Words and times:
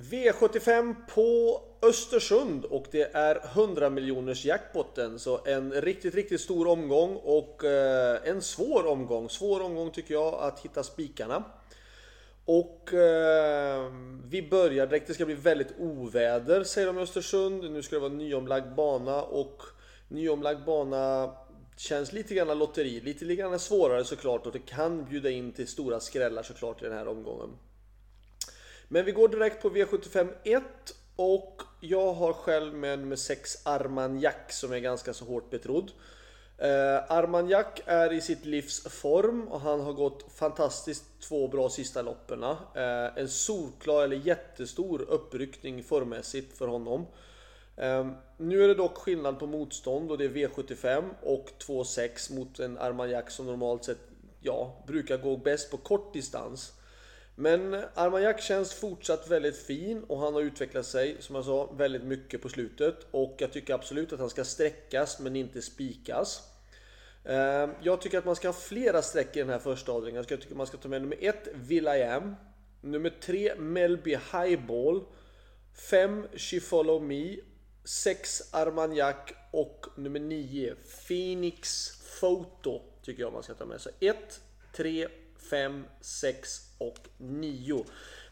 V75 0.00 0.94
på 1.14 1.60
Östersund 1.82 2.64
och 2.64 2.86
det 2.90 3.14
är 3.14 3.40
100 3.44 3.90
miljoners 3.90 4.44
jackpotten. 4.44 5.18
Så 5.18 5.40
en 5.44 5.72
riktigt, 5.72 6.14
riktigt 6.14 6.40
stor 6.40 6.68
omgång 6.68 7.16
och 7.16 7.64
eh, 7.64 8.18
en 8.24 8.42
svår 8.42 8.86
omgång. 8.86 9.30
Svår 9.30 9.62
omgång 9.62 9.90
tycker 9.90 10.14
jag 10.14 10.34
att 10.34 10.60
hitta 10.60 10.82
spikarna. 10.82 11.44
Och 12.44 12.94
eh, 12.94 13.92
vi 14.24 14.48
börjar 14.50 14.86
direkt. 14.86 15.06
Det 15.06 15.14
ska 15.14 15.26
bli 15.26 15.34
väldigt 15.34 15.74
oväder 15.78 16.64
säger 16.64 16.86
de 16.86 16.98
i 16.98 17.02
Östersund. 17.02 17.70
Nu 17.70 17.82
ska 17.82 17.96
det 17.96 18.00
vara 18.00 18.12
nyomlagd 18.12 18.74
bana 18.74 19.22
och 19.22 19.62
nyomlagd 20.08 20.64
bana 20.64 21.34
känns 21.76 22.12
lite 22.12 22.34
grann 22.34 22.58
lotteri. 22.58 23.00
Lite 23.00 23.34
grann 23.34 23.58
svårare 23.58 24.04
såklart 24.04 24.46
och 24.46 24.52
det 24.52 24.66
kan 24.66 25.04
bjuda 25.04 25.30
in 25.30 25.52
till 25.52 25.68
stora 25.68 26.00
skrällar 26.00 26.42
såklart 26.42 26.82
i 26.82 26.84
den 26.84 26.98
här 26.98 27.08
omgången. 27.08 27.50
Men 28.88 29.04
vi 29.04 29.12
går 29.12 29.28
direkt 29.28 29.62
på 29.62 29.70
V75 29.70 30.28
1 30.44 30.62
och 31.16 31.62
jag 31.80 32.12
har 32.12 32.32
själv 32.32 32.74
med 32.74 32.98
nummer 32.98 33.16
6 33.16 33.66
Armagnac 33.66 34.34
som 34.48 34.72
är 34.72 34.78
ganska 34.78 35.14
så 35.14 35.24
hårt 35.24 35.50
betrodd. 35.50 35.90
Eh, 36.58 37.12
Armagnac 37.12 37.66
är 37.84 38.12
i 38.12 38.20
sitt 38.20 38.44
livs 38.44 38.82
form 38.82 39.48
och 39.48 39.60
han 39.60 39.80
har 39.80 39.92
gått 39.92 40.32
fantastiskt 40.32 41.04
två 41.20 41.48
bra 41.48 41.68
sista 41.68 42.02
loppen. 42.02 42.42
Eh, 42.42 42.56
en 43.16 43.28
solklar 43.28 44.02
eller 44.02 44.16
jättestor 44.16 45.02
uppryckning 45.02 45.82
formmässigt 45.82 46.58
för 46.58 46.66
honom. 46.68 47.06
Eh, 47.76 48.10
nu 48.36 48.64
är 48.64 48.68
det 48.68 48.74
dock 48.74 48.96
skillnad 48.96 49.38
på 49.38 49.46
motstånd 49.46 50.10
och 50.10 50.18
det 50.18 50.24
är 50.24 50.28
V75 50.28 51.04
och 51.22 51.50
2,6 51.58 52.34
mot 52.34 52.60
en 52.60 52.78
Armagnac 52.78 53.32
som 53.32 53.46
normalt 53.46 53.84
sett 53.84 54.00
ja, 54.40 54.84
brukar 54.86 55.16
gå 55.16 55.36
bäst 55.36 55.70
på 55.70 55.76
kort 55.76 56.12
distans. 56.12 56.72
Men 57.40 57.84
Armagnac 57.94 58.42
känns 58.42 58.74
fortsatt 58.74 59.28
väldigt 59.28 59.56
fin 59.56 60.04
och 60.04 60.18
han 60.18 60.34
har 60.34 60.40
utvecklat 60.40 60.86
sig, 60.86 61.16
som 61.20 61.34
jag 61.34 61.44
sa, 61.44 61.72
väldigt 61.72 62.02
mycket 62.02 62.42
på 62.42 62.48
slutet. 62.48 62.94
Och 63.10 63.34
jag 63.38 63.52
tycker 63.52 63.74
absolut 63.74 64.12
att 64.12 64.20
han 64.20 64.30
ska 64.30 64.44
sträckas 64.44 65.20
men 65.20 65.36
inte 65.36 65.62
spikas. 65.62 66.42
Ehm, 67.24 67.70
jag 67.82 68.00
tycker 68.00 68.18
att 68.18 68.24
man 68.24 68.36
ska 68.36 68.48
ha 68.48 68.52
flera 68.52 69.02
streck 69.02 69.36
i 69.36 69.38
den 69.38 69.48
här 69.48 69.58
första 69.58 69.92
avdelningen. 69.92 70.24
Jag 70.28 70.40
tycker 70.40 70.52
att 70.52 70.56
man 70.56 70.66
ska 70.66 70.76
ta 70.76 70.88
med 70.88 71.02
nummer 71.02 71.16
1, 71.20 71.48
Will.i.am. 71.54 72.34
Nummer 72.80 73.10
3, 73.20 73.54
Melby 73.58 74.18
Highball. 74.32 75.04
5, 75.90 76.26
She 76.36 76.60
Follow 76.60 77.02
Me. 77.02 77.36
6, 77.84 78.54
Armagnac. 78.54 79.16
Och 79.50 79.86
nummer 79.96 80.20
9, 80.20 80.74
Phoenix 81.08 81.92
Photo. 82.20 82.82
Tycker 83.02 83.22
jag 83.22 83.32
man 83.32 83.42
ska 83.42 83.54
ta 83.54 83.64
med 83.64 83.80
sig. 83.80 83.92
1, 84.00 84.40
3, 84.76 85.08
5, 85.50 85.84
6 86.00 86.60
och 86.78 86.98
9. 87.16 87.84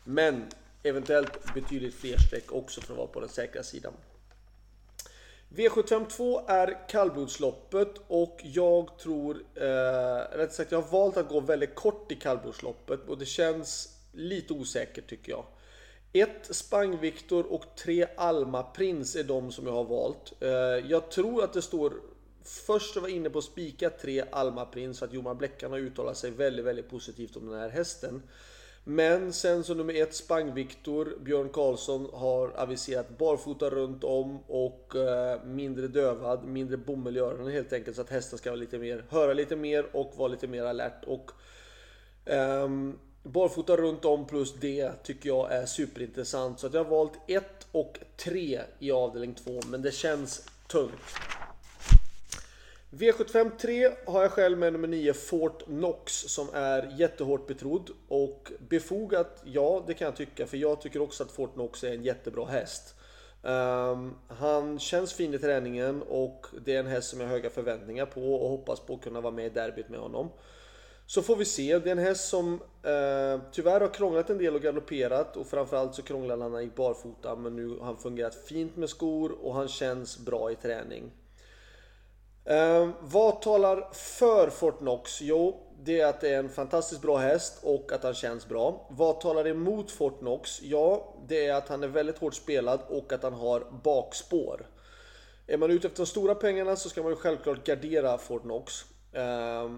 Men 0.04 0.46
eventuellt 0.82 1.54
betydligt 1.54 1.94
fler 1.94 2.18
streck 2.18 2.52
också 2.52 2.80
för 2.80 2.92
att 2.92 2.98
vara 2.98 3.08
på 3.08 3.20
den 3.20 3.28
säkra 3.28 3.62
sidan. 3.62 3.92
V752 5.48 6.42
är 6.48 6.88
kallblodsloppet 6.88 7.94
och 8.06 8.40
jag 8.44 8.98
tror, 8.98 9.36
eh, 9.54 10.36
rätt 10.36 10.52
sagt 10.52 10.72
jag 10.72 10.82
har 10.82 10.90
valt 10.90 11.16
att 11.16 11.28
gå 11.28 11.40
väldigt 11.40 11.74
kort 11.74 12.12
i 12.12 12.14
kallblodsloppet 12.14 13.08
och 13.08 13.18
det 13.18 13.26
känns 13.26 13.96
lite 14.12 14.52
osäkert 14.52 15.08
tycker 15.08 15.32
jag. 15.32 15.44
1 16.12 16.54
Spang-Viktor 16.54 17.52
och 17.52 17.64
3 17.76 18.06
Alma 18.16 18.62
Prins 18.62 19.16
är 19.16 19.24
de 19.24 19.52
som 19.52 19.66
jag 19.66 19.72
har 19.72 19.84
valt. 19.84 20.32
Eh, 20.40 20.50
jag 20.90 21.10
tror 21.10 21.44
att 21.44 21.52
det 21.52 21.62
står 21.62 21.92
Först 22.46 22.96
var 22.96 23.08
jag 23.08 23.16
inne 23.16 23.30
på 23.30 23.38
att 23.38 23.44
spika 23.44 23.90
3 23.90 24.24
Alma 24.30 24.64
Prins 24.64 24.98
så 24.98 25.04
att 25.04 25.12
Johan 25.12 25.38
Bleckan 25.38 25.70
har 25.70 25.78
uttalat 25.78 26.16
sig 26.16 26.30
väldigt, 26.30 26.64
väldigt 26.64 26.90
positivt 26.90 27.36
om 27.36 27.46
den 27.50 27.60
här 27.60 27.68
hästen. 27.68 28.22
Men 28.88 29.32
sen 29.32 29.64
så 29.64 29.74
nummer 29.74 29.94
ett 29.94 30.14
Spang-Viktor, 30.14 31.18
Björn 31.20 31.48
Karlsson 31.48 32.10
har 32.12 32.52
aviserat 32.56 33.18
barfota 33.18 33.70
runt 33.70 34.04
om 34.04 34.38
och 34.46 34.96
eh, 34.96 35.44
mindre 35.44 35.88
dövad, 35.88 36.44
mindre 36.44 36.76
bomull 36.76 37.16
i 37.16 37.20
öronen 37.20 37.52
helt 37.52 37.72
enkelt 37.72 37.96
så 37.96 38.02
att 38.02 38.10
hästen 38.10 38.38
ska 38.38 38.50
vara 38.50 38.60
lite 38.60 38.78
mer, 38.78 39.04
höra 39.08 39.32
lite 39.32 39.56
mer 39.56 39.96
och 39.96 40.12
vara 40.16 40.28
lite 40.28 40.46
mer 40.46 40.64
alert. 40.64 41.04
Och, 41.06 41.30
ehm, 42.24 42.98
barfota 43.22 43.76
runt 43.76 44.04
om 44.04 44.26
plus 44.26 44.54
det 44.60 44.92
tycker 45.02 45.28
jag 45.28 45.52
är 45.52 45.66
superintressant. 45.66 46.60
Så 46.60 46.66
att 46.66 46.74
jag 46.74 46.84
har 46.84 46.90
valt 46.90 47.18
1 47.26 47.66
och 47.72 47.98
3 48.16 48.60
i 48.78 48.92
avdelning 48.92 49.34
2 49.34 49.60
men 49.66 49.82
det 49.82 49.92
känns 49.92 50.46
tungt. 50.68 50.92
V75 52.98 53.50
3 53.58 53.90
har 54.06 54.22
jag 54.22 54.30
själv 54.30 54.58
med 54.58 54.72
nummer 54.72 54.88
9 54.88 55.12
Fort 55.12 55.64
Knox 55.64 56.12
som 56.12 56.48
är 56.52 56.94
jättehårt 56.98 57.46
betrodd 57.46 57.90
och 58.08 58.52
befogat, 58.68 59.42
ja 59.44 59.84
det 59.86 59.94
kan 59.94 60.04
jag 60.04 60.16
tycka 60.16 60.46
för 60.46 60.56
jag 60.56 60.80
tycker 60.80 61.02
också 61.02 61.22
att 61.24 61.30
Fort 61.30 61.54
Knox 61.54 61.84
är 61.84 61.92
en 61.92 62.02
jättebra 62.02 62.46
häst. 62.46 62.94
Um, 63.42 64.14
han 64.28 64.78
känns 64.78 65.12
fin 65.12 65.34
i 65.34 65.38
träningen 65.38 66.02
och 66.02 66.46
det 66.64 66.74
är 66.74 66.80
en 66.80 66.86
häst 66.86 67.08
som 67.08 67.20
jag 67.20 67.26
har 67.26 67.34
höga 67.34 67.50
förväntningar 67.50 68.06
på 68.06 68.34
och 68.34 68.50
hoppas 68.50 68.80
på 68.80 68.94
att 68.94 69.02
kunna 69.02 69.20
vara 69.20 69.34
med 69.34 69.46
i 69.46 69.50
derbyt 69.50 69.88
med 69.88 70.00
honom. 70.00 70.30
Så 71.06 71.22
får 71.22 71.36
vi 71.36 71.44
se. 71.44 71.78
Det 71.78 71.90
är 71.90 71.92
en 71.92 71.98
häst 71.98 72.28
som 72.28 72.52
uh, 72.54 73.40
tyvärr 73.52 73.80
har 73.80 73.94
krånglat 73.94 74.30
en 74.30 74.38
del 74.38 74.54
och 74.54 74.62
galopperat 74.62 75.36
och 75.36 75.46
framförallt 75.46 75.94
så 75.94 76.02
krånglade 76.02 76.42
han 76.42 76.50
när 76.50 76.58
han 76.58 76.64
gick 76.64 76.76
barfota 76.76 77.36
men 77.36 77.56
nu 77.56 77.68
har 77.68 77.86
han 77.86 77.96
fungerat 77.96 78.34
fint 78.34 78.76
med 78.76 78.90
skor 78.90 79.32
och 79.42 79.54
han 79.54 79.68
känns 79.68 80.18
bra 80.18 80.50
i 80.50 80.56
träning. 80.56 81.12
Eh, 82.46 82.88
vad 83.00 83.42
talar 83.42 83.88
för 83.92 84.50
Fortnox? 84.50 85.20
Jo, 85.20 85.66
det 85.82 86.00
är 86.00 86.06
att 86.06 86.20
det 86.20 86.28
är 86.28 86.38
en 86.38 86.48
fantastiskt 86.48 87.02
bra 87.02 87.16
häst 87.16 87.58
och 87.62 87.92
att 87.92 88.02
han 88.02 88.14
känns 88.14 88.48
bra. 88.48 88.88
Vad 88.90 89.20
talar 89.20 89.46
emot 89.46 89.90
Fortnox? 89.90 90.62
Ja, 90.62 91.14
det 91.28 91.46
är 91.46 91.54
att 91.54 91.68
han 91.68 91.82
är 91.82 91.88
väldigt 91.88 92.18
hårt 92.18 92.34
spelad 92.34 92.80
och 92.88 93.12
att 93.12 93.22
han 93.22 93.32
har 93.32 93.66
bakspår. 93.84 94.66
Är 95.46 95.58
man 95.58 95.70
ute 95.70 95.86
efter 95.86 96.02
de 96.02 96.06
stora 96.06 96.34
pengarna 96.34 96.76
så 96.76 96.88
ska 96.88 97.02
man 97.02 97.12
ju 97.12 97.16
självklart 97.16 97.66
gardera 97.66 98.18
Fortnox. 98.18 98.84
Eh, 99.12 99.70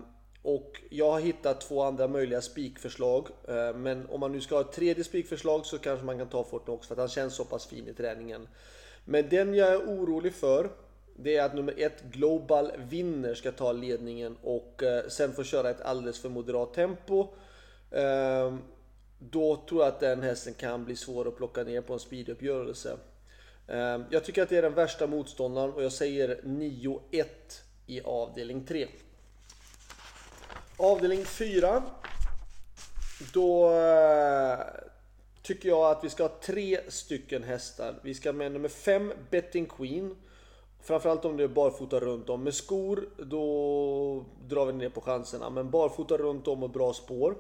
och 0.42 0.82
jag 0.90 1.10
har 1.10 1.20
hittat 1.20 1.60
två 1.60 1.82
andra 1.82 2.08
möjliga 2.08 2.40
spikförslag. 2.40 3.28
Eh, 3.48 3.74
men 3.74 4.06
om 4.10 4.20
man 4.20 4.32
nu 4.32 4.40
ska 4.40 4.54
ha 4.54 4.62
ett 4.62 4.72
tredje 4.72 5.04
spikförslag 5.04 5.66
så 5.66 5.78
kanske 5.78 6.06
man 6.06 6.18
kan 6.18 6.28
ta 6.28 6.44
Fortnox 6.44 6.86
för 6.86 6.94
att 6.94 6.98
han 6.98 7.08
känns 7.08 7.34
så 7.34 7.44
pass 7.44 7.66
fin 7.66 7.88
i 7.88 7.94
träningen. 7.94 8.48
Men 9.04 9.28
den 9.28 9.54
jag 9.54 9.68
är 9.68 9.78
orolig 9.78 10.34
för 10.34 10.70
det 11.22 11.36
är 11.36 11.44
att 11.44 11.54
nummer 11.54 11.74
ett 11.76 12.02
Global 12.02 12.72
Winner 12.78 13.34
ska 13.34 13.52
ta 13.52 13.72
ledningen 13.72 14.36
och 14.42 14.82
eh, 14.82 15.08
sen 15.08 15.32
får 15.32 15.44
köra 15.44 15.70
ett 15.70 15.80
alldeles 15.80 16.20
för 16.20 16.28
moderat 16.28 16.74
tempo. 16.74 17.28
Ehm, 17.90 18.58
då 19.18 19.56
tror 19.68 19.80
jag 19.80 19.88
att 19.88 20.00
den 20.00 20.22
hästen 20.22 20.54
kan 20.54 20.84
bli 20.84 20.96
svår 20.96 21.28
att 21.28 21.36
plocka 21.36 21.62
ner 21.62 21.80
på 21.80 21.92
en 21.92 21.98
speeduppgörelse. 21.98 22.96
Ehm, 23.68 24.04
jag 24.10 24.24
tycker 24.24 24.42
att 24.42 24.48
det 24.48 24.58
är 24.58 24.62
den 24.62 24.74
värsta 24.74 25.06
motståndaren 25.06 25.72
och 25.72 25.84
jag 25.84 25.92
säger 25.92 26.40
9-1 26.44 27.24
i 27.86 28.00
avdelning 28.00 28.64
3. 28.64 28.88
Avdelning 30.76 31.24
4. 31.24 31.82
Då 33.32 33.70
eh, 33.72 34.58
tycker 35.42 35.68
jag 35.68 35.90
att 35.90 36.04
vi 36.04 36.10
ska 36.10 36.22
ha 36.22 36.40
tre 36.42 36.80
stycken 36.88 37.42
hästar. 37.42 37.94
Vi 38.02 38.14
ska 38.14 38.32
med 38.32 38.52
nummer 38.52 38.68
5 38.68 39.12
Betting 39.30 39.66
Queen. 39.66 40.16
Framförallt 40.80 41.24
om 41.24 41.36
det 41.36 41.44
är 41.44 41.48
barfota 41.48 42.00
runt 42.00 42.28
om. 42.28 42.44
Med 42.44 42.54
skor, 42.54 43.08
då 43.16 44.24
drar 44.48 44.66
vi 44.66 44.72
ner 44.72 44.88
på 44.88 45.00
chanserna. 45.00 45.50
Men 45.50 45.70
barfota 45.70 46.16
runt 46.16 46.48
om 46.48 46.62
och 46.62 46.70
bra 46.70 46.92
spår. 46.92 47.34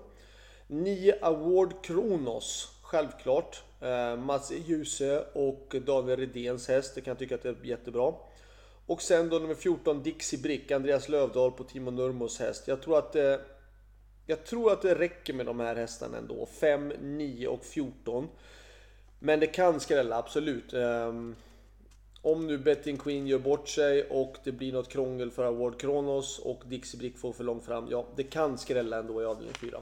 9 0.66 1.14
Award 1.22 1.84
Kronos, 1.84 2.78
självklart. 2.82 3.62
Eh, 3.80 4.16
Mats 4.16 4.52
Djuse 4.66 5.24
och 5.32 5.76
Daniel 5.86 6.18
Redéns 6.18 6.68
häst, 6.68 6.94
det 6.94 7.00
kan 7.00 7.10
jag 7.10 7.18
tycka 7.18 7.34
att 7.34 7.42
det 7.42 7.48
är 7.48 7.66
jättebra. 7.66 8.12
Och 8.86 9.02
sen 9.02 9.28
då 9.28 9.38
nummer 9.38 9.54
14 9.54 10.02
Dixie 10.02 10.38
Brick, 10.38 10.70
Andreas 10.70 11.08
Lövdahl 11.08 11.52
på 11.52 11.64
Timo 11.64 11.90
Nurmos 11.90 12.38
häst. 12.38 12.68
Jag 12.68 12.82
tror 12.82 12.98
att 12.98 13.12
det, 13.12 13.40
jag 14.26 14.44
tror 14.44 14.72
att 14.72 14.82
det 14.82 14.94
räcker 14.94 15.32
med 15.32 15.46
de 15.46 15.60
här 15.60 15.76
hästarna 15.76 16.18
ändå. 16.18 16.46
5, 16.46 16.92
9 17.00 17.48
och 17.48 17.64
14. 17.64 18.28
Men 19.18 19.40
det 19.40 19.46
kan 19.46 19.80
skrälla, 19.80 20.16
absolut. 20.16 20.72
Ehm, 20.72 21.36
om 22.22 22.46
nu 22.46 22.58
Betting 22.58 22.96
Queen 22.96 23.26
gör 23.26 23.38
bort 23.38 23.68
sig 23.68 24.02
och 24.02 24.36
det 24.44 24.52
blir 24.52 24.72
något 24.72 24.88
krångel 24.88 25.30
för 25.30 25.44
Award 25.44 25.80
Kronos 25.80 26.38
och 26.38 26.62
Dixie 26.66 26.98
Brick 26.98 27.18
får 27.18 27.32
för 27.32 27.44
långt 27.44 27.64
fram. 27.64 27.88
Ja, 27.90 28.06
det 28.16 28.22
kan 28.22 28.58
skrälla 28.58 28.98
ändå 28.98 29.22
i 29.22 29.24
avdelning 29.24 29.54
4. 29.54 29.80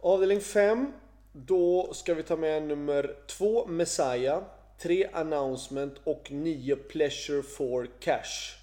Avdelning 0.00 0.40
5. 0.40 0.92
Då 1.32 1.90
ska 1.92 2.14
vi 2.14 2.22
ta 2.22 2.36
med 2.36 2.62
nummer 2.62 3.16
2 3.26 3.66
Messiah, 3.66 4.42
3 4.78 5.08
Announcement 5.12 5.94
och 6.04 6.28
9 6.30 6.76
Pleasure 6.76 7.42
for 7.42 7.88
Cash. 8.00 8.58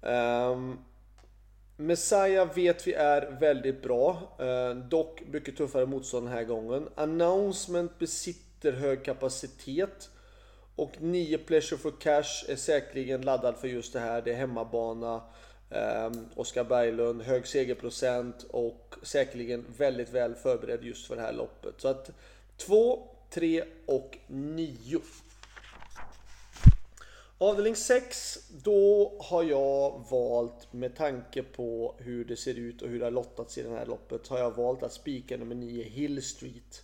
Um, 0.00 0.78
Messiah 1.76 2.54
vet 2.54 2.86
vi 2.86 2.92
är 2.92 3.38
väldigt 3.40 3.82
bra, 3.82 4.36
uh, 4.40 4.76
dock 4.76 5.22
mycket 5.32 5.56
tuffare 5.56 5.86
motstånd 5.86 6.26
den 6.26 6.32
här 6.32 6.44
gången. 6.44 6.88
Announcement 6.94 7.98
besitter 7.98 8.72
hög 8.72 9.04
kapacitet. 9.04 10.10
Och 10.76 10.92
9 11.00 11.38
Pleasure 11.38 11.78
for 11.78 11.92
Cash 12.00 12.44
är 12.48 12.56
säkerligen 12.56 13.20
laddad 13.20 13.56
för 13.56 13.68
just 13.68 13.92
det 13.92 14.00
här. 14.00 14.22
Det 14.22 14.32
är 14.32 14.36
hemmabana. 14.36 15.22
Eh, 15.70 16.10
Oskar 16.34 16.64
Berglund, 16.64 17.22
hög 17.22 17.46
segerprocent 17.46 18.42
och 18.42 18.94
säkerligen 19.02 19.64
väldigt 19.76 20.10
väl 20.10 20.34
förberedd 20.34 20.84
just 20.84 21.06
för 21.06 21.16
det 21.16 21.22
här 21.22 21.32
loppet. 21.32 21.74
Så 21.78 21.88
att 21.88 22.10
2, 22.56 23.08
3 23.30 23.64
och 23.86 24.18
9. 24.26 25.00
Avdelning 27.38 27.76
6, 27.76 28.38
då 28.62 29.12
har 29.20 29.42
jag 29.42 30.04
valt 30.10 30.72
med 30.72 30.96
tanke 30.96 31.42
på 31.42 31.94
hur 31.98 32.24
det 32.24 32.36
ser 32.36 32.54
ut 32.54 32.82
och 32.82 32.88
hur 32.88 32.98
det 32.98 33.04
har 33.06 33.10
lottats 33.10 33.58
i 33.58 33.62
det 33.62 33.70
här 33.70 33.86
loppet 33.86 34.28
har 34.28 34.38
jag 34.38 34.56
valt 34.56 34.82
att 34.82 34.92
spika 34.92 35.36
nummer 35.36 35.54
9 35.54 35.84
Hill 35.84 36.22
Street. 36.22 36.82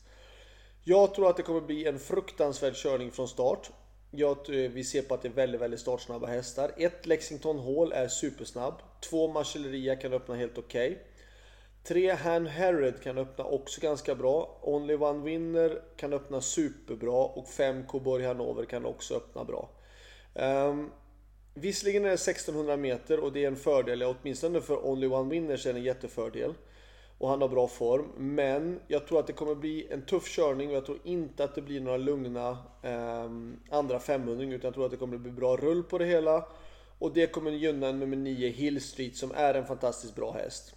Jag 0.85 1.15
tror 1.15 1.31
att 1.31 1.37
det 1.37 1.43
kommer 1.43 1.61
bli 1.61 1.87
en 1.87 1.99
fruktansvärd 1.99 2.75
körning 2.75 3.11
från 3.11 3.29
start. 3.29 3.71
Jag, 4.15 4.39
eh, 4.49 4.71
vi 4.71 4.85
ser 4.85 5.03
på 5.03 5.15
att 5.15 5.23
det 5.23 5.29
är 5.29 5.33
väldigt, 5.33 5.61
väldigt 5.61 5.81
startsnabba 5.81 6.27
hästar. 6.27 6.71
Ett 6.77 7.07
Lexington 7.07 7.59
Hall 7.59 7.93
är 7.93 8.09
supersnabb. 8.09 8.75
Två 9.01 9.29
Marcelleria 9.29 9.97
kan 9.97 10.13
öppna 10.13 10.35
helt 10.35 10.59
okej. 10.59 10.91
Okay. 10.91 11.03
Tre 11.85 12.11
Han 12.11 12.47
Herod 12.47 13.03
kan 13.03 13.19
öppna 13.19 13.45
också 13.45 13.81
ganska 13.81 14.15
bra. 14.15 14.59
Only 14.63 14.95
One 14.95 15.25
Winner 15.25 15.83
kan 15.97 16.13
öppna 16.13 16.41
superbra 16.41 17.25
och 17.25 17.49
fem 17.49 17.87
Coborg 17.87 18.25
Hanover 18.25 18.65
kan 18.65 18.87
också 18.87 19.15
öppna 19.15 19.45
bra. 19.45 19.71
Um, 20.35 20.91
visserligen 21.55 22.05
är 22.05 22.09
det 22.09 22.15
1600 22.15 22.77
meter 22.77 23.21
och 23.21 23.33
det 23.33 23.45
är 23.45 23.49
en 23.49 23.57
fördel, 23.57 24.03
åtminstone 24.03 24.61
för 24.61 24.87
Only 24.87 25.07
One 25.07 25.31
Winner 25.31 25.57
så 25.57 25.69
är 25.69 25.73
det 25.73 25.79
en 25.79 25.85
jättefördel. 25.85 26.55
Och 27.23 27.29
han 27.29 27.41
har 27.41 27.49
bra 27.49 27.69
form. 27.69 28.09
Men 28.17 28.81
jag 28.89 29.07
tror 29.07 29.21
att 29.21 29.27
det 29.27 29.33
kommer 29.33 29.55
bli 29.55 29.87
en 29.91 30.07
tuff 30.07 30.29
körning 30.29 30.69
och 30.69 30.77
jag 30.77 30.87
tror 30.87 30.99
inte 31.05 31.45
att 31.45 31.55
det 31.55 31.63
blir 31.63 31.81
några 31.81 31.97
lugna 31.97 32.59
eh, 32.83 33.31
andra 33.71 33.99
500 33.99 34.45
utan 34.45 34.61
jag 34.69 34.75
tror 34.75 34.85
att 34.85 34.91
det 34.91 34.97
kommer 34.97 35.19
bli 35.19 35.33
bra 35.33 35.57
rull 35.57 35.83
på 35.83 35.99
det 35.99 36.05
hela. 36.05 36.47
Och 36.99 37.13
det 37.13 37.27
kommer 37.27 37.51
gynna 37.51 37.93
nummer 37.93 38.17
9 38.17 38.49
Hill 38.49 38.81
Street 38.81 39.17
som 39.17 39.33
är 39.35 39.55
en 39.55 39.67
fantastiskt 39.67 40.15
bra 40.15 40.33
häst. 40.33 40.75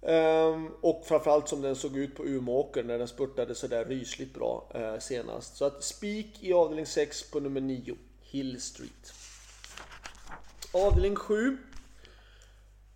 Um, 0.00 0.70
och 0.80 1.02
framförallt 1.06 1.48
som 1.48 1.62
den 1.62 1.76
såg 1.76 1.96
ut 1.96 2.16
på 2.16 2.24
Umeåker 2.24 2.84
när 2.84 2.98
den 2.98 3.08
spurtade 3.08 3.54
sådär 3.54 3.84
rysligt 3.84 4.34
bra 4.34 4.70
uh, 4.76 4.98
senast. 4.98 5.56
Så 5.56 5.64
att 5.64 5.84
spik 5.84 6.42
i 6.42 6.52
avdelning 6.52 6.86
6 6.86 7.30
på 7.30 7.40
nummer 7.40 7.60
9. 7.60 7.96
Hill 8.20 8.60
Street. 8.60 9.12
Avdelning 10.72 11.16
7. 11.16 11.58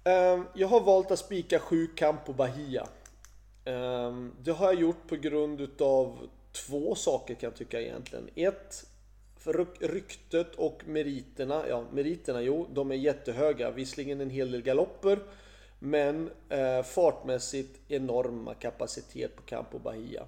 Ehm, 0.05 0.45
jag 0.55 0.69
har 0.69 0.81
valt 0.81 1.11
att 1.11 1.19
spika 1.19 1.59
7 1.59 1.87
Campo 1.87 2.33
Bahia. 2.33 2.87
Ehm, 3.65 4.33
det 4.43 4.53
har 4.53 4.67
jag 4.67 4.81
gjort 4.81 5.09
på 5.09 5.17
grund 5.17 5.61
utav 5.61 6.29
två 6.53 6.95
saker 6.95 7.35
kan 7.35 7.49
jag 7.49 7.56
tycka 7.56 7.81
egentligen. 7.81 8.29
Ett, 8.35 8.87
för 9.39 9.67
ryktet 9.81 10.55
och 10.55 10.83
meriterna. 10.87 11.65
Ja, 11.69 11.85
meriterna 11.93 12.43
jo, 12.43 12.67
de 12.73 12.91
är 12.91 12.95
jättehöga. 12.95 13.71
Visserligen 13.71 14.21
en 14.21 14.31
hel 14.31 14.51
del 14.51 14.62
galopper. 14.62 15.19
Men 15.79 16.31
eh, 16.49 16.83
fartmässigt 16.83 17.81
enorma 17.89 18.55
kapacitet 18.55 19.37
på 19.37 19.43
Campo 19.43 19.79
Bahia. 19.79 20.27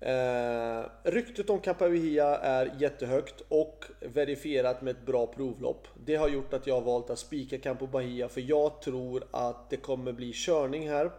Eh, 0.00 0.82
ryktet 1.02 1.50
om 1.50 1.60
Kapavia 1.60 2.36
är 2.36 2.74
jättehögt 2.78 3.42
och 3.48 3.84
verifierat 4.00 4.82
med 4.82 4.90
ett 4.90 5.06
bra 5.06 5.26
provlopp. 5.26 5.88
Det 6.04 6.16
har 6.16 6.28
gjort 6.28 6.52
att 6.52 6.66
jag 6.66 6.74
har 6.74 6.82
valt 6.82 7.10
att 7.10 7.18
spika 7.18 7.58
Campo 7.58 7.86
Bahia 7.86 8.28
för 8.28 8.40
jag 8.40 8.82
tror 8.82 9.24
att 9.30 9.70
det 9.70 9.76
kommer 9.76 10.12
bli 10.12 10.32
körning 10.32 10.88
här. 10.88 11.10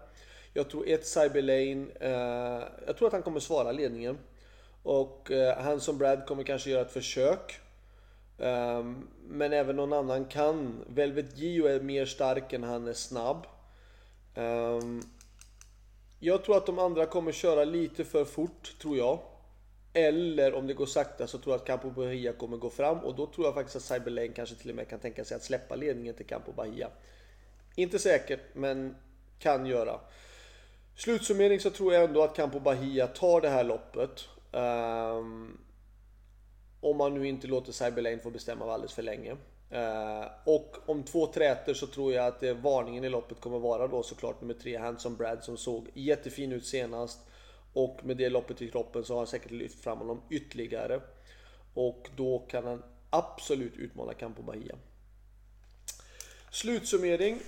Jag 0.53 0.69
tror 0.69 0.87
ett 0.87 1.07
Cyberlane, 1.07 1.85
eh, 1.99 2.63
jag 2.87 2.97
tror 2.97 3.07
att 3.07 3.13
han 3.13 3.23
kommer 3.23 3.39
svara 3.39 3.71
ledningen. 3.71 4.17
Och 4.83 5.31
eh, 5.31 5.57
han 5.57 5.79
som 5.79 5.97
Brad 5.97 6.25
kommer 6.25 6.43
kanske 6.43 6.69
göra 6.69 6.81
ett 6.81 6.91
försök. 6.91 7.59
Eh, 8.37 8.83
men 9.27 9.53
även 9.53 9.75
någon 9.75 9.93
annan 9.93 10.25
kan. 10.25 10.85
Velvet 10.87 11.37
Gio 11.37 11.67
är 11.67 11.79
mer 11.79 12.05
stark 12.05 12.53
än 12.53 12.63
han 12.63 12.87
är 12.87 12.93
snabb. 12.93 13.47
Um, 14.35 15.03
jag 16.19 16.44
tror 16.44 16.57
att 16.57 16.66
de 16.66 16.80
andra 16.80 17.06
kommer 17.06 17.31
köra 17.31 17.63
lite 17.63 18.06
för 18.06 18.25
fort, 18.25 18.75
tror 18.81 18.98
jag. 18.98 19.19
Eller 19.94 20.54
om 20.54 20.68
det 20.68 20.74
går 20.74 20.86
sakta 20.86 21.27
så 21.27 21.38
tror 21.38 21.54
jag 21.54 21.60
att 21.60 21.68
Campo 21.68 21.89
Bahia 21.89 22.33
kommer 22.33 22.57
gå 22.57 22.69
fram 22.69 22.98
och 22.98 23.16
då 23.16 23.25
tror 23.25 23.48
jag 23.48 23.54
faktiskt 23.54 23.75
att 23.75 23.81
Cyberlane 23.81 24.27
kanske 24.27 24.56
till 24.56 24.69
och 24.69 24.75
med 24.75 24.88
kan 24.88 25.00
tänka 25.00 25.25
sig 25.25 25.36
att 25.36 25.44
släppa 25.44 25.75
ledningen 25.75 26.16
till 26.16 26.25
Campo 26.25 26.51
Bahia. 26.51 26.89
Inte 27.75 28.00
säkert, 28.00 28.39
men 28.54 28.95
kan 29.39 29.66
göra. 29.66 30.00
Slutsummering 30.95 31.60
så 31.60 31.69
tror 31.69 31.94
jag 31.94 32.04
ändå 32.04 32.24
att 32.24 32.36
Campo 32.36 32.60
Bahia 32.60 33.07
tar 33.07 33.42
det 33.42 33.50
här 33.50 33.63
loppet. 33.63 34.27
Um, 34.51 35.57
om 36.81 36.98
man 36.98 37.13
nu 37.13 37.27
inte 37.27 37.48
låter 37.48 37.71
Cyberlane 37.71 38.19
få 38.19 38.30
bestämma 38.30 38.74
alldeles 38.74 38.94
för 38.94 39.04
länge. 39.04 39.38
Eh, 39.69 40.25
och 40.44 40.77
om 40.86 41.04
två 41.04 41.27
träter 41.27 41.74
så 41.74 41.88
tror 41.88 42.13
jag 42.13 42.27
att 42.27 42.44
eh, 42.44 42.54
varningen 42.54 43.04
i 43.04 43.10
loppet 43.10 43.42
kommer 43.42 43.60
vara 43.60 43.88
då 43.88 44.04
såklart 44.04 44.42
nummer 44.42 44.54
tre 44.54 44.77
Handsome 44.77 45.18
Brad 45.18 45.44
som 45.44 45.57
såg 45.57 45.89
jättefin 45.94 46.51
ut 46.51 46.66
senast. 46.66 47.19
Och 47.74 48.00
med 48.04 48.18
det 48.18 48.30
loppet 48.30 48.62
i 48.62 48.71
kroppen 48.71 49.04
så 49.04 49.13
har 49.13 49.18
han 49.18 49.27
säkert 49.27 49.51
lyft 49.51 49.83
fram 49.83 49.98
honom 49.98 50.21
ytterligare. 50.30 51.01
Och 51.74 52.10
då 52.16 52.39
kan 52.39 52.66
han 52.66 52.83
absolut 53.10 53.77
utmana 53.77 54.13
Campo 54.13 54.42
Bahia. 54.42 54.75
Slutsummering. 56.51 57.39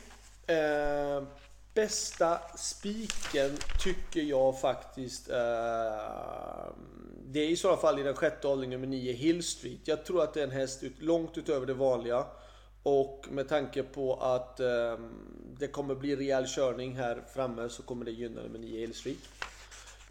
Eh, 0.47 1.23
bästa 1.73 2.39
spiken 2.57 3.57
tycker 3.79 4.21
jag 4.21 4.59
faktiskt 4.59 5.29
eh, 5.29 5.35
det 7.31 7.39
är 7.39 7.49
i 7.49 7.55
så 7.55 7.77
fall 7.77 7.99
i 7.99 8.03
den 8.03 8.15
sjätte 8.15 8.47
avdelningen 8.47 8.81
nummer 8.81 8.97
9, 8.97 9.11
Hill 9.11 9.43
Street. 9.43 9.79
Jag 9.83 10.05
tror 10.05 10.23
att 10.23 10.33
det 10.33 10.39
är 10.39 10.43
en 10.43 10.51
häst 10.51 10.83
ut, 10.83 11.01
långt 11.01 11.37
utöver 11.37 11.65
det 11.65 11.73
vanliga. 11.73 12.25
Och 12.83 13.25
med 13.29 13.49
tanke 13.49 13.83
på 13.83 14.15
att 14.15 14.59
eh, 14.59 14.97
det 15.57 15.67
kommer 15.67 15.95
bli 15.95 16.15
rejäl 16.15 16.45
körning 16.47 16.95
här 16.95 17.23
framme 17.33 17.69
så 17.69 17.83
kommer 17.83 18.05
det 18.05 18.11
gynna 18.11 18.41
nummer 18.41 18.59
9, 18.59 18.79
Hill 18.79 18.93
Street. 18.93 19.17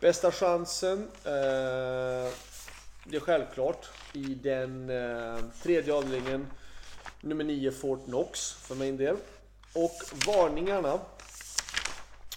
Bästa 0.01 0.33
chansen, 0.33 0.99
eh, 1.25 2.31
det 3.05 3.17
är 3.17 3.21
självklart 3.21 3.89
i 4.13 4.35
den 4.35 4.91
eh, 4.91 5.39
tredje 5.63 5.95
avdelningen 5.95 6.47
nummer 7.21 7.45
9, 7.45 7.71
Fort 7.71 8.05
Knox 8.05 8.53
för 8.53 8.75
min 8.75 8.97
del. 8.97 9.17
Och 9.75 9.97
varningarna 10.27 11.01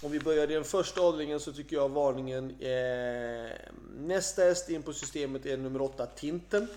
om 0.03 0.11
vi 0.11 0.19
börjar 0.19 0.51
i 0.51 0.53
den 0.53 0.63
första 0.63 1.01
avdelningen 1.01 1.39
så 1.39 1.53
tycker 1.53 1.75
jag 1.75 1.89
varningen 1.89 2.55
eh, 2.59 2.69
är... 2.69 3.71
Nästa 3.97 4.41
häst 4.41 4.69
in 4.69 4.83
på 4.83 4.93
systemet 4.93 5.45
är 5.45 5.57
nummer 5.57 5.81
8 5.81 6.05
Tinten. 6.05 6.67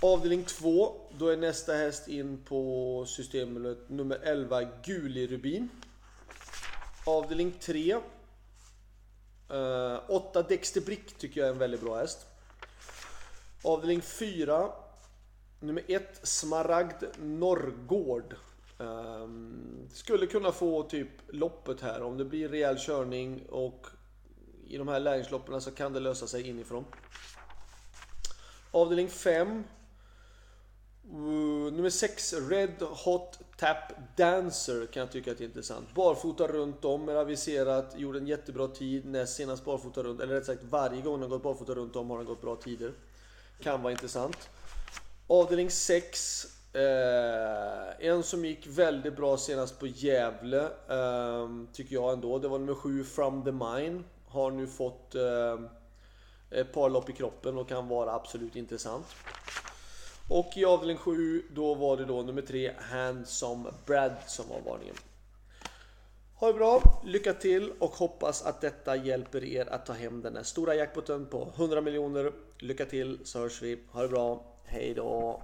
Avdelning 0.00 0.44
2, 0.44 1.00
då 1.18 1.28
är 1.28 1.36
nästa 1.36 1.72
häst 1.72 2.08
in 2.08 2.44
på 2.44 3.04
systemet 3.08 3.78
nummer 3.88 4.18
11 4.22 4.62
Gulirubin. 4.84 5.68
Avdelning 7.06 7.52
3 7.60 7.96
8 10.08 10.40
eh, 10.40 10.46
Dexter 10.48 10.80
Brick 10.80 11.18
tycker 11.18 11.40
jag 11.40 11.48
är 11.48 11.52
en 11.52 11.58
väldigt 11.58 11.80
bra 11.80 11.96
häst. 11.96 12.26
Avdelning 13.62 14.02
4 14.02 14.72
Nummer 15.60 15.82
1 15.88 16.20
Smaragd 16.22 17.04
Norrgård. 17.18 18.36
Um, 18.84 19.88
skulle 19.92 20.26
kunna 20.26 20.52
få 20.52 20.82
typ 20.82 21.08
loppet 21.28 21.80
här 21.80 22.02
om 22.02 22.18
det 22.18 22.24
blir 22.24 22.48
rejäl 22.48 22.78
körning 22.78 23.46
och 23.48 23.86
i 24.66 24.76
de 24.76 24.88
här 24.88 25.00
lärlingsloppen 25.00 25.60
så 25.60 25.70
kan 25.70 25.92
det 25.92 26.00
lösa 26.00 26.26
sig 26.26 26.48
inifrån. 26.48 26.84
Avdelning 28.70 29.08
5. 29.08 29.64
Uh, 31.12 31.72
nummer 31.72 31.90
6 31.90 32.32
Red 32.32 32.82
Hot 33.04 33.38
Tap 33.56 33.92
Dancer 34.16 34.86
kan 34.86 35.00
jag 35.00 35.12
tycka 35.12 35.30
är 35.30 35.42
intressant. 35.42 35.94
Barfota 35.94 36.46
runt 36.46 36.84
om 36.84 37.08
är 37.08 37.14
aviserat, 37.14 37.94
gjorde 37.98 38.18
en 38.18 38.26
jättebra 38.26 38.68
tid 38.68 39.06
näst 39.06 39.36
senast 39.36 39.64
barfota 39.64 40.02
runt, 40.02 40.20
eller 40.20 40.34
rätt 40.34 40.46
sagt 40.46 40.64
varje 40.64 41.02
gång 41.02 41.20
han 41.20 41.30
gått 41.30 41.42
barfota 41.42 41.74
runt 41.74 41.96
om 41.96 42.10
har 42.10 42.16
han 42.16 42.26
gått 42.26 42.40
bra 42.40 42.56
tider. 42.56 42.92
Kan 43.60 43.82
vara 43.82 43.92
intressant. 43.92 44.48
Avdelning 45.26 45.70
6 45.70 46.46
Eh, 46.74 48.08
en 48.08 48.22
som 48.22 48.44
gick 48.44 48.66
väldigt 48.66 49.16
bra 49.16 49.36
senast 49.36 49.78
på 49.78 49.86
Gävle, 49.86 50.62
eh, 50.88 51.48
tycker 51.72 51.94
jag 51.94 52.12
ändå. 52.12 52.38
Det 52.38 52.48
var 52.48 52.58
nummer 52.58 52.74
7, 52.74 53.04
From 53.04 53.44
the 53.44 53.52
Mine. 53.52 54.02
Har 54.26 54.50
nu 54.50 54.66
fått 54.66 55.14
eh, 55.14 55.60
ett 56.50 56.72
par 56.72 56.90
lopp 56.90 57.10
i 57.10 57.12
kroppen 57.12 57.58
och 57.58 57.68
kan 57.68 57.88
vara 57.88 58.12
absolut 58.12 58.56
intressant. 58.56 59.06
Och 60.30 60.52
i 60.56 60.64
avdelning 60.64 60.96
7, 60.96 61.42
då 61.50 61.74
var 61.74 61.96
det 61.96 62.04
då 62.04 62.22
nummer 62.22 62.42
3, 62.42 62.72
Handsome 62.78 63.70
Brad 63.86 64.12
som 64.26 64.48
var 64.48 64.72
varningen. 64.72 64.94
Ha 66.34 66.46
det 66.46 66.54
bra, 66.54 67.02
lycka 67.04 67.32
till 67.32 67.72
och 67.78 67.90
hoppas 67.90 68.42
att 68.42 68.60
detta 68.60 68.96
hjälper 68.96 69.44
er 69.44 69.72
att 69.72 69.86
ta 69.86 69.92
hem 69.92 70.22
den 70.22 70.36
här 70.36 70.42
stora 70.42 70.74
jackpoten 70.74 71.26
på 71.26 71.52
100 71.56 71.80
miljoner. 71.80 72.32
Lycka 72.58 72.84
till 72.86 73.18
så 73.24 73.38
hörs 73.38 73.62
vi. 73.62 73.78
Ha 73.90 74.02
det 74.02 74.08
bra. 74.08 74.44
Hej 74.64 74.94
då. 74.94 75.40